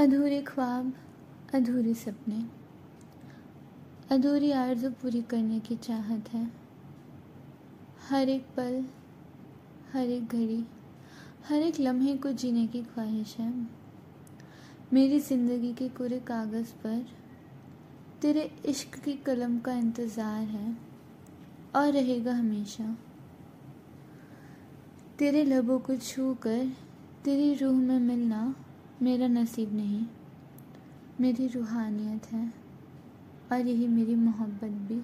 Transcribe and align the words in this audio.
अधूरे 0.00 0.40
ख्वाब, 0.42 0.92
अधूरे 1.54 1.94
सपने। 1.94 2.44
अधूरी 4.10 4.52
आरज़ू 4.52 4.90
पूरी 4.90 5.22
करने 5.22 5.60
की 5.60 5.76
चाहत 5.76 6.28
है। 6.28 6.52
हर 8.08 8.28
एक 8.28 8.44
पल, 8.56 8.84
हर 9.92 10.06
एक 10.06 10.26
घड़ी, 10.26 10.64
हर 11.48 11.62
एक 11.62 11.80
लम्हे 11.80 12.16
को 12.16 12.32
जीने 12.32 12.66
की 12.66 12.82
ख्वाहिश 12.82 13.36
है। 13.38 13.68
मेरी 14.92 15.18
ज़िंदगी 15.20 15.72
के 15.72 15.88
कोरे 15.88 16.18
कागज़ 16.18 16.72
पर 16.72 17.04
तेरे 18.22 18.50
इश्क 18.64 18.98
की 19.04 19.14
कलम 19.14 19.58
का 19.58 19.72
इंतज़ार 19.72 20.42
है 20.42 20.76
और 21.76 21.92
रहेगा 21.92 22.34
हमेशा। 22.34 22.96
तेरे 25.18 25.44
लबों 25.44 25.78
को 25.78 25.96
छू 25.96 26.34
कर 26.34 26.72
तेरी 27.24 27.54
रूह 27.54 27.72
में 27.72 27.98
मिलना 27.98 28.54
मेरा 29.02 29.26
नसीब 29.26 29.74
नहीं 29.74 30.04
मेरी 31.20 31.46
रूहानियत 31.46 32.26
है 32.32 32.52
और 33.52 33.66
यही 33.66 33.86
मेरी 33.88 34.14
मोहब्बत 34.14 34.70
भी। 34.88 34.98